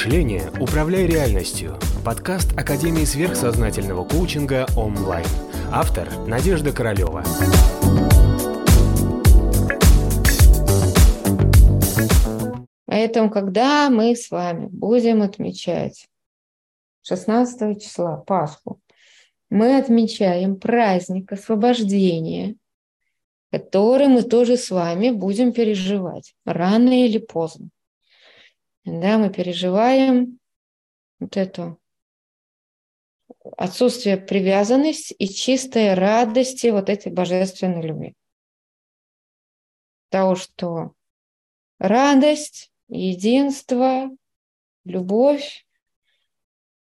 [0.00, 1.76] мышления «Управляй реальностью»–
[2.06, 5.26] подкаст Академии сверхсознательного коучинга онлайн.
[5.70, 7.22] Автор– Надежда Королева.
[12.86, 16.08] Поэтому, когда мы с вами будем отмечать
[17.02, 18.80] 16 числа Пасху,
[19.50, 22.54] мы отмечаем праздник освобождения,
[23.52, 27.68] который мы тоже с вами будем переживать рано или поздно.
[28.84, 30.38] Да, мы переживаем
[31.18, 31.76] вот это
[33.56, 38.14] отсутствие привязанности и чистой радости вот этой божественной любви.
[40.08, 40.92] Того, что
[41.78, 44.10] радость, единство,
[44.84, 45.66] любовь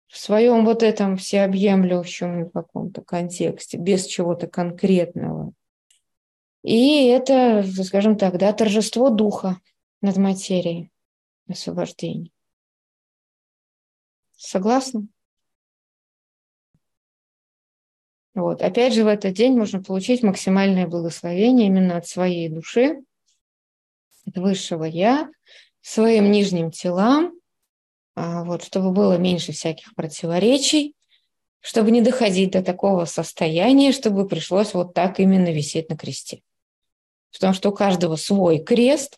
[0.07, 5.53] в своем вот этом всеобъемлющем каком-то контексте, без чего-то конкретного.
[6.63, 9.59] И это, скажем так, да, торжество духа
[10.01, 10.92] над материей
[11.47, 12.31] освобождения.
[14.35, 15.07] Согласны?
[18.33, 18.61] Вот.
[18.61, 22.97] Опять же, в этот день можно получить максимальное благословение именно от своей души,
[24.25, 25.29] от высшего Я,
[25.81, 27.33] своим нижним телам,
[28.15, 30.95] а, вот, чтобы было меньше всяких противоречий,
[31.59, 36.41] чтобы не доходить до такого состояния, чтобы пришлось вот так именно висеть на кресте.
[37.33, 39.17] Потому что у каждого свой крест.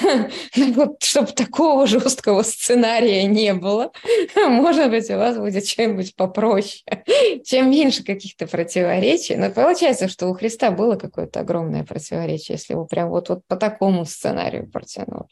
[0.54, 3.90] Вот, чтобы такого жесткого сценария не было,
[4.36, 6.84] может быть, у вас будет что-нибудь попроще.
[7.44, 9.34] Чем меньше каких-то противоречий.
[9.34, 13.56] Но получается, что у Христа было какое-то огромное противоречие, если его прям вот, вот по
[13.56, 15.28] такому сценарию протянули.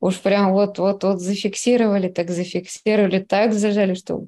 [0.00, 4.26] Уж прям вот-вот-вот зафиксировали, так зафиксировали, так зажали, что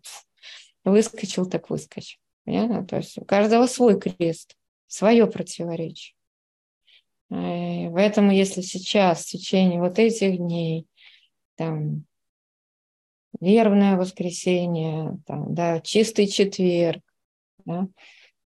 [0.84, 2.18] выскочил, так выскочил.
[2.44, 2.86] Понятно?
[2.86, 6.17] То есть у каждого свой крест, свое противоречие.
[7.30, 10.86] Э, поэтому если сейчас, в течение вот этих дней,
[11.56, 12.04] там,
[13.40, 17.02] вербное воскресенье, там, да, чистый четверг,
[17.64, 17.88] да,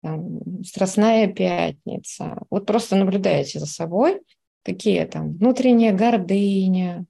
[0.03, 4.21] там, страстная пятница, вот просто наблюдаете за собой,
[4.65, 7.07] какие там внутренняя гордыня,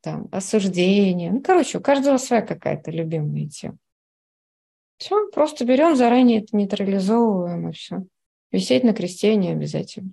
[0.00, 1.32] там, осуждение.
[1.32, 3.78] Ну, короче, у каждого своя какая-то любимая тема.
[4.98, 8.04] Все, просто берем, заранее это нейтрализовываем и все.
[8.50, 10.12] Висеть на кресте не обязательно.